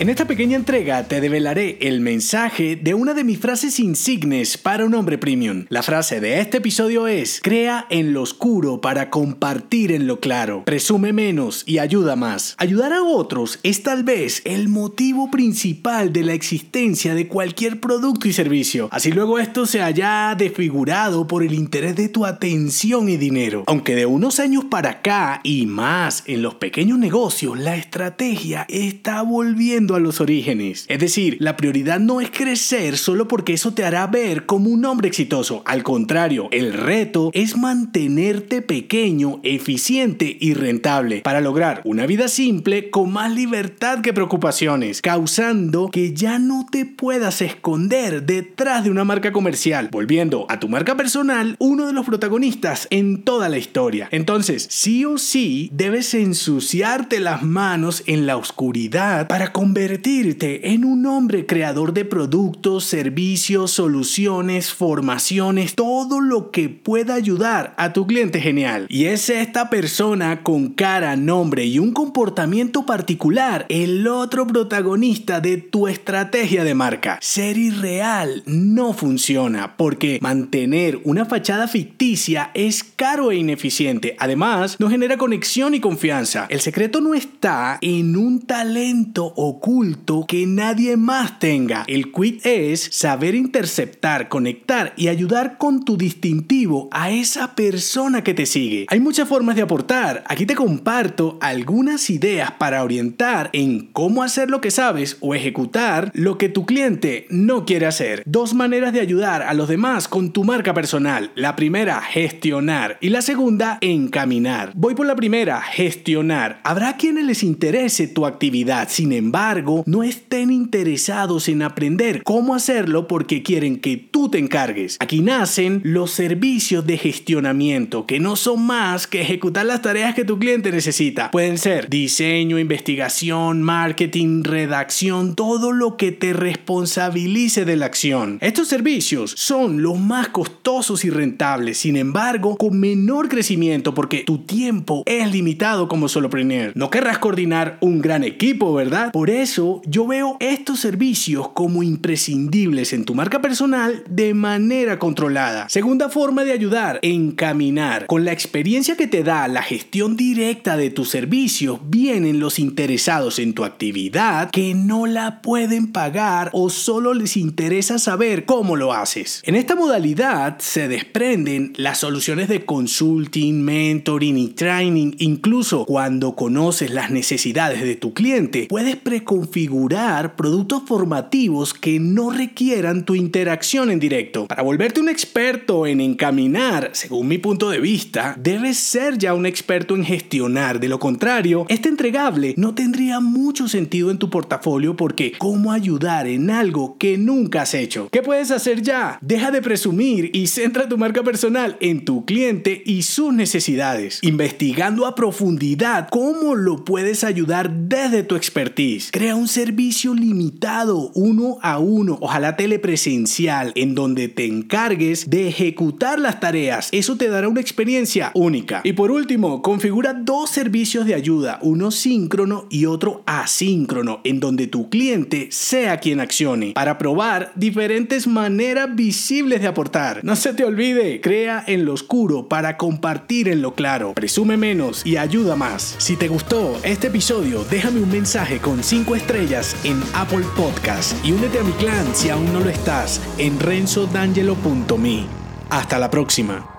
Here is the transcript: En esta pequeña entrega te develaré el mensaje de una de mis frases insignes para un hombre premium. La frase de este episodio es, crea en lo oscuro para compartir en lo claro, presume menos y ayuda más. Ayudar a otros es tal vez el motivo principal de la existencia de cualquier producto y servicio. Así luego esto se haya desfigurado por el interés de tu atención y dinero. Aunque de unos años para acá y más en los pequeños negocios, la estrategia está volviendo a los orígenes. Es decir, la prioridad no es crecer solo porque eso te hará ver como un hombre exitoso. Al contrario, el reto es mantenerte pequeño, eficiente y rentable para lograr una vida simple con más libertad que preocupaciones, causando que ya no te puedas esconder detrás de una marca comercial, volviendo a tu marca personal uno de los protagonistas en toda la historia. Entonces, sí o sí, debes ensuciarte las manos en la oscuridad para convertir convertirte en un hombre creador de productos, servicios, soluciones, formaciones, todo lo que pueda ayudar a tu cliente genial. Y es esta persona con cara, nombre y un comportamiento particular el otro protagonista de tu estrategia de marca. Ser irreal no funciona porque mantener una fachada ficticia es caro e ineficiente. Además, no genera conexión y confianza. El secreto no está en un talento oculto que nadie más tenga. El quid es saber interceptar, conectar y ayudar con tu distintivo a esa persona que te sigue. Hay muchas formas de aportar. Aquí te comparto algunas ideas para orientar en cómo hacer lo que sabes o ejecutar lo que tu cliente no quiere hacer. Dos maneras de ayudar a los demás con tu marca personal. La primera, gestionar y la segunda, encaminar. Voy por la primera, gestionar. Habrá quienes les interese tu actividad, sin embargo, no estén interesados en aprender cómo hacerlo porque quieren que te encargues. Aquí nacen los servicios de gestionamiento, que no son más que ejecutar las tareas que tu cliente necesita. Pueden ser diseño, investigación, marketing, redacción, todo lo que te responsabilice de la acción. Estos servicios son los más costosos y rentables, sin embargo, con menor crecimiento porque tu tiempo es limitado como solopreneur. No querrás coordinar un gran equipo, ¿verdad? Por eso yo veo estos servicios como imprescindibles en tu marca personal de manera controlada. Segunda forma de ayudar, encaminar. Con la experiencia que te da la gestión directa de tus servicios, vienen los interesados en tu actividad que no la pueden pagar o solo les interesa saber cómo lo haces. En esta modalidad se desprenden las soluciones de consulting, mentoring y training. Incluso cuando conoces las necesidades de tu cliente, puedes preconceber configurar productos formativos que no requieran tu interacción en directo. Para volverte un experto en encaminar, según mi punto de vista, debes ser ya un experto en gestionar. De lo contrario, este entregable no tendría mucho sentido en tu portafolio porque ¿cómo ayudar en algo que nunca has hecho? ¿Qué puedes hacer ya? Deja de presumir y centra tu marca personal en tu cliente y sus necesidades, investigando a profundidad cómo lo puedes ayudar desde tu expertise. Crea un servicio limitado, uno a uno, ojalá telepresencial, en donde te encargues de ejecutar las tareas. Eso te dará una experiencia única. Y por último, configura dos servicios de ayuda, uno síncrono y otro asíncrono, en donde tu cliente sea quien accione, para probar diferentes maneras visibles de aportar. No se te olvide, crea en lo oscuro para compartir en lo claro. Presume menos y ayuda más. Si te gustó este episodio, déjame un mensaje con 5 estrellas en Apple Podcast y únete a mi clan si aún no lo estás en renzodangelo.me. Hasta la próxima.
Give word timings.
En 0.00 0.08
esta 0.08 0.24
pequeña 0.24 0.56
entrega 0.56 1.06
te 1.06 1.20
develaré 1.20 1.76
el 1.82 2.00
mensaje 2.00 2.74
de 2.74 2.94
una 2.94 3.12
de 3.12 3.22
mis 3.22 3.38
frases 3.38 3.78
insignes 3.78 4.56
para 4.56 4.86
un 4.86 4.94
hombre 4.94 5.18
premium. 5.18 5.66
La 5.68 5.82
frase 5.82 6.22
de 6.22 6.40
este 6.40 6.56
episodio 6.56 7.06
es, 7.06 7.38
crea 7.42 7.86
en 7.90 8.14
lo 8.14 8.22
oscuro 8.22 8.80
para 8.80 9.10
compartir 9.10 9.92
en 9.92 10.06
lo 10.06 10.18
claro, 10.18 10.64
presume 10.64 11.12
menos 11.12 11.64
y 11.66 11.80
ayuda 11.80 12.16
más. 12.16 12.54
Ayudar 12.56 12.94
a 12.94 13.02
otros 13.02 13.58
es 13.62 13.82
tal 13.82 14.02
vez 14.02 14.40
el 14.46 14.70
motivo 14.70 15.30
principal 15.30 16.14
de 16.14 16.24
la 16.24 16.32
existencia 16.32 17.14
de 17.14 17.28
cualquier 17.28 17.78
producto 17.78 18.26
y 18.26 18.32
servicio. 18.32 18.88
Así 18.92 19.12
luego 19.12 19.38
esto 19.38 19.66
se 19.66 19.82
haya 19.82 20.34
desfigurado 20.34 21.26
por 21.26 21.42
el 21.42 21.52
interés 21.52 21.94
de 21.96 22.08
tu 22.08 22.24
atención 22.24 23.10
y 23.10 23.18
dinero. 23.18 23.64
Aunque 23.66 23.94
de 23.94 24.06
unos 24.06 24.40
años 24.40 24.64
para 24.64 24.92
acá 24.92 25.42
y 25.44 25.66
más 25.66 26.22
en 26.24 26.40
los 26.40 26.54
pequeños 26.54 26.98
negocios, 26.98 27.58
la 27.58 27.76
estrategia 27.76 28.64
está 28.70 29.20
volviendo 29.20 29.89
a 29.94 30.00
los 30.00 30.20
orígenes. 30.20 30.84
Es 30.88 30.98
decir, 30.98 31.36
la 31.40 31.56
prioridad 31.56 32.00
no 32.00 32.20
es 32.20 32.30
crecer 32.30 32.96
solo 32.96 33.28
porque 33.28 33.54
eso 33.54 33.74
te 33.74 33.84
hará 33.84 34.06
ver 34.06 34.46
como 34.46 34.70
un 34.70 34.84
hombre 34.84 35.08
exitoso. 35.08 35.62
Al 35.66 35.82
contrario, 35.82 36.48
el 36.50 36.72
reto 36.72 37.30
es 37.34 37.56
mantenerte 37.56 38.62
pequeño, 38.62 39.40
eficiente 39.42 40.36
y 40.40 40.54
rentable 40.54 41.20
para 41.22 41.40
lograr 41.40 41.82
una 41.84 42.06
vida 42.06 42.28
simple 42.28 42.90
con 42.90 43.12
más 43.12 43.32
libertad 43.32 44.00
que 44.00 44.12
preocupaciones, 44.12 45.02
causando 45.02 45.90
que 45.90 46.14
ya 46.14 46.38
no 46.38 46.66
te 46.70 46.86
puedas 46.86 47.42
esconder 47.42 48.24
detrás 48.24 48.84
de 48.84 48.90
una 48.90 49.04
marca 49.04 49.32
comercial, 49.32 49.88
volviendo 49.90 50.46
a 50.48 50.60
tu 50.60 50.68
marca 50.68 50.96
personal 50.96 51.56
uno 51.58 51.86
de 51.86 51.92
los 51.92 52.06
protagonistas 52.06 52.86
en 52.90 53.22
toda 53.22 53.48
la 53.48 53.58
historia. 53.58 54.08
Entonces, 54.10 54.66
sí 54.70 55.04
o 55.04 55.18
sí, 55.18 55.68
debes 55.72 56.14
ensuciarte 56.14 57.20
las 57.20 57.42
manos 57.42 58.02
en 58.06 58.26
la 58.26 58.36
oscuridad 58.36 59.26
para 59.26 59.52
convertir 59.52 59.79
convertirte 59.80 60.74
en 60.74 60.84
un 60.84 61.06
hombre 61.06 61.46
creador 61.46 61.94
de 61.94 62.04
productos, 62.04 62.84
servicios, 62.84 63.70
soluciones, 63.70 64.74
formaciones, 64.74 65.74
todo 65.74 66.20
lo 66.20 66.50
que 66.50 66.68
pueda 66.68 67.14
ayudar 67.14 67.72
a 67.78 67.94
tu 67.94 68.06
cliente 68.06 68.42
genial. 68.42 68.84
Y 68.90 69.06
es 69.06 69.30
esta 69.30 69.70
persona 69.70 70.42
con 70.42 70.68
cara, 70.68 71.16
nombre 71.16 71.64
y 71.64 71.78
un 71.78 71.92
comportamiento 71.92 72.84
particular 72.84 73.64
el 73.70 74.06
otro 74.06 74.46
protagonista 74.46 75.40
de 75.40 75.56
tu 75.56 75.88
estrategia 75.88 76.62
de 76.62 76.74
marca. 76.74 77.18
Ser 77.22 77.56
irreal 77.56 78.42
no 78.44 78.92
funciona 78.92 79.78
porque 79.78 80.18
mantener 80.20 81.00
una 81.04 81.24
fachada 81.24 81.68
ficticia 81.68 82.50
es 82.52 82.84
caro 82.84 83.30
e 83.30 83.36
ineficiente. 83.36 84.14
Además, 84.18 84.76
no 84.78 84.90
genera 84.90 85.16
conexión 85.16 85.72
y 85.72 85.80
confianza. 85.80 86.46
El 86.50 86.60
secreto 86.60 87.00
no 87.00 87.14
está 87.14 87.78
en 87.80 88.14
un 88.18 88.40
talento 88.42 89.32
oculto 89.60 90.24
que 90.26 90.46
nadie 90.46 90.96
más 90.96 91.38
tenga. 91.38 91.84
El 91.86 92.10
quid 92.12 92.40
es 92.44 92.80
saber 92.80 93.34
interceptar, 93.34 94.30
conectar 94.30 94.94
y 94.96 95.08
ayudar 95.08 95.58
con 95.58 95.84
tu 95.84 95.98
distintivo 95.98 96.88
a 96.92 97.10
esa 97.10 97.54
persona 97.54 98.24
que 98.24 98.32
te 98.32 98.46
sigue. 98.46 98.86
Hay 98.88 99.00
muchas 99.00 99.28
formas 99.28 99.56
de 99.56 99.62
aportar. 99.62 100.24
Aquí 100.28 100.46
te 100.46 100.54
comparto 100.54 101.36
algunas 101.42 102.08
ideas 102.08 102.52
para 102.52 102.82
orientar 102.82 103.50
en 103.52 103.88
cómo 103.92 104.22
hacer 104.22 104.48
lo 104.48 104.62
que 104.62 104.70
sabes 104.70 105.18
o 105.20 105.34
ejecutar 105.34 106.10
lo 106.14 106.38
que 106.38 106.48
tu 106.48 106.64
cliente 106.64 107.26
no 107.28 107.66
quiere 107.66 107.84
hacer. 107.84 108.22
Dos 108.24 108.54
maneras 108.54 108.94
de 108.94 109.00
ayudar 109.00 109.42
a 109.42 109.52
los 109.52 109.68
demás 109.68 110.08
con 110.08 110.32
tu 110.32 110.42
marca 110.42 110.72
personal. 110.72 111.32
La 111.34 111.54
primera, 111.54 112.00
gestionar 112.00 112.96
y 113.02 113.10
la 113.10 113.20
segunda, 113.20 113.76
encaminar. 113.82 114.72
Voy 114.74 114.94
por 114.94 115.04
la 115.04 115.16
primera, 115.16 115.60
gestionar. 115.60 116.62
Habrá 116.64 116.96
quienes 116.96 117.26
les 117.26 117.42
interese 117.42 118.08
tu 118.08 118.24
actividad, 118.24 118.88
sin 118.88 119.12
embargo, 119.12 119.49
no 119.86 120.02
estén 120.02 120.50
interesados 120.50 121.48
en 121.48 121.62
aprender 121.62 122.22
cómo 122.22 122.54
hacerlo 122.54 123.08
porque 123.08 123.42
quieren 123.42 123.80
que 123.80 123.96
te 124.28 124.38
encargues. 124.38 124.96
Aquí 125.00 125.20
nacen 125.20 125.80
los 125.84 126.10
servicios 126.10 126.86
de 126.86 126.98
gestionamiento, 126.98 128.06
que 128.06 128.20
no 128.20 128.36
son 128.36 128.66
más 128.66 129.06
que 129.06 129.22
ejecutar 129.22 129.66
las 129.66 129.82
tareas 129.82 130.14
que 130.14 130.24
tu 130.24 130.38
cliente 130.38 130.72
necesita. 130.72 131.30
Pueden 131.30 131.58
ser 131.58 131.88
diseño, 131.88 132.58
investigación, 132.58 133.62
marketing, 133.62 134.42
redacción, 134.42 135.34
todo 135.34 135.72
lo 135.72 135.96
que 135.96 136.12
te 136.12 136.32
responsabilice 136.32 137.64
de 137.64 137.76
la 137.76 137.86
acción. 137.86 138.38
Estos 138.40 138.68
servicios 138.68 139.34
son 139.36 139.82
los 139.82 139.98
más 139.98 140.28
costosos 140.28 141.04
y 141.04 141.10
rentables, 141.10 141.78
sin 141.78 141.96
embargo, 141.96 142.56
con 142.56 142.78
menor 142.78 143.28
crecimiento 143.28 143.94
porque 143.94 144.24
tu 144.24 144.38
tiempo 144.38 145.02
es 145.06 145.30
limitado 145.30 145.88
como 145.88 146.08
solopreneur. 146.08 146.72
No 146.74 146.90
querrás 146.90 147.18
coordinar 147.18 147.78
un 147.80 148.00
gran 148.00 148.24
equipo, 148.24 148.74
¿verdad? 148.74 149.12
Por 149.12 149.30
eso 149.30 149.82
yo 149.86 150.06
veo 150.06 150.36
estos 150.40 150.80
servicios 150.80 151.48
como 151.50 151.82
imprescindibles 151.82 152.92
en 152.92 153.04
tu 153.04 153.14
marca 153.14 153.40
personal 153.40 154.02
de 154.10 154.34
manera 154.34 154.98
controlada. 154.98 155.68
Segunda 155.68 156.08
forma 156.08 156.44
de 156.44 156.52
ayudar, 156.52 156.98
encaminar. 157.02 158.06
Con 158.06 158.24
la 158.24 158.32
experiencia 158.32 158.96
que 158.96 159.06
te 159.06 159.22
da 159.22 159.48
la 159.48 159.62
gestión 159.62 160.16
directa 160.16 160.76
de 160.76 160.90
tus 160.90 161.08
servicios, 161.08 161.80
vienen 161.84 162.40
los 162.40 162.58
interesados 162.58 163.38
en 163.38 163.54
tu 163.54 163.64
actividad 163.64 164.50
que 164.50 164.74
no 164.74 165.06
la 165.06 165.40
pueden 165.42 165.90
pagar 165.90 166.50
o 166.52 166.70
solo 166.70 167.14
les 167.14 167.36
interesa 167.36 167.98
saber 167.98 168.44
cómo 168.44 168.76
lo 168.76 168.92
haces. 168.92 169.42
En 169.46 169.54
esta 169.54 169.74
modalidad 169.74 170.58
se 170.58 170.86
desprenden 170.86 171.72
las 171.76 171.98
soluciones 171.98 172.48
de 172.48 172.64
consulting, 172.64 173.62
mentoring 173.62 174.36
y 174.36 174.48
training. 174.48 175.12
Incluso 175.18 175.86
cuando 175.86 176.36
conoces 176.36 176.90
las 176.90 177.10
necesidades 177.10 177.82
de 177.82 177.96
tu 177.96 178.12
cliente, 178.12 178.66
puedes 178.68 178.96
preconceber 178.96 179.30
configurar 179.30 180.34
productos 180.34 180.82
formativos 180.86 181.72
que 181.72 182.00
no 182.00 182.30
requieran 182.30 183.04
tu 183.04 183.14
interacción 183.14 183.90
en 183.90 183.99
directo. 184.00 184.46
Para 184.46 184.62
volverte 184.62 185.00
un 185.00 185.08
experto 185.08 185.86
en 185.86 186.00
encaminar, 186.00 186.90
según 186.92 187.28
mi 187.28 187.38
punto 187.38 187.70
de 187.70 187.80
vista, 187.80 188.34
debes 188.38 188.78
ser 188.78 189.18
ya 189.18 189.34
un 189.34 189.46
experto 189.46 189.94
en 189.94 190.04
gestionar. 190.04 190.80
De 190.80 190.88
lo 190.88 190.98
contrario, 190.98 191.66
este 191.68 191.88
entregable 191.88 192.54
no 192.56 192.74
tendría 192.74 193.20
mucho 193.20 193.68
sentido 193.68 194.10
en 194.10 194.18
tu 194.18 194.30
portafolio 194.30 194.96
porque 194.96 195.32
¿cómo 195.38 195.72
ayudar 195.72 196.26
en 196.26 196.50
algo 196.50 196.96
que 196.98 197.18
nunca 197.18 197.62
has 197.62 197.74
hecho? 197.74 198.08
¿Qué 198.10 198.22
puedes 198.22 198.50
hacer 198.50 198.82
ya? 198.82 199.18
Deja 199.20 199.50
de 199.50 199.62
presumir 199.62 200.30
y 200.32 200.46
centra 200.48 200.88
tu 200.88 200.98
marca 200.98 201.22
personal 201.22 201.76
en 201.80 202.04
tu 202.04 202.24
cliente 202.24 202.82
y 202.84 203.02
sus 203.02 203.32
necesidades, 203.32 204.18
investigando 204.22 205.06
a 205.06 205.14
profundidad 205.14 206.08
cómo 206.10 206.54
lo 206.54 206.84
puedes 206.84 207.24
ayudar 207.24 207.70
desde 207.70 208.22
tu 208.22 208.36
expertise. 208.36 209.10
Crea 209.10 209.36
un 209.36 209.48
servicio 209.48 210.14
limitado, 210.14 211.10
uno 211.14 211.58
a 211.62 211.78
uno, 211.78 212.18
ojalá 212.20 212.56
telepresencial, 212.56 213.72
en 213.74 213.89
donde 213.94 214.28
te 214.28 214.46
encargues 214.46 215.28
de 215.28 215.48
ejecutar 215.48 216.18
las 216.18 216.40
tareas. 216.40 216.88
Eso 216.92 217.16
te 217.16 217.28
dará 217.28 217.48
una 217.48 217.60
experiencia 217.60 218.30
única. 218.34 218.80
Y 218.84 218.92
por 218.92 219.10
último, 219.10 219.62
configura 219.62 220.14
dos 220.14 220.50
servicios 220.50 221.06
de 221.06 221.14
ayuda, 221.14 221.58
uno 221.62 221.90
síncrono 221.90 222.66
y 222.70 222.86
otro 222.86 223.22
asíncrono, 223.26 224.20
en 224.24 224.40
donde 224.40 224.66
tu 224.66 224.88
cliente 224.88 225.48
sea 225.50 225.98
quien 225.98 226.20
accione, 226.20 226.72
para 226.72 226.98
probar 226.98 227.52
diferentes 227.54 228.26
maneras 228.26 228.94
visibles 228.94 229.60
de 229.60 229.68
aportar. 229.68 230.20
No 230.24 230.36
se 230.36 230.54
te 230.54 230.64
olvide, 230.64 231.20
crea 231.20 231.64
en 231.66 231.84
lo 231.84 231.94
oscuro 231.94 232.48
para 232.48 232.76
compartir 232.76 233.48
en 233.48 233.62
lo 233.62 233.74
claro. 233.74 234.14
Presume 234.14 234.56
menos 234.56 235.04
y 235.04 235.16
ayuda 235.16 235.56
más. 235.56 235.94
Si 235.98 236.16
te 236.16 236.28
gustó 236.28 236.78
este 236.82 237.08
episodio, 237.08 237.64
déjame 237.70 238.00
un 238.00 238.10
mensaje 238.10 238.58
con 238.58 238.82
5 238.82 239.16
estrellas 239.16 239.76
en 239.84 240.00
Apple 240.14 240.44
Podcast 240.56 241.12
y 241.24 241.32
únete 241.32 241.58
a 241.58 241.62
mi 241.62 241.72
clan 241.72 242.06
si 242.14 242.30
aún 242.30 242.52
no 242.52 242.60
lo 242.60 242.70
estás 242.70 243.20
en 243.38 243.58
renzodangelo.me. 243.80 245.26
Hasta 245.70 245.98
la 245.98 246.10
próxima. 246.10 246.69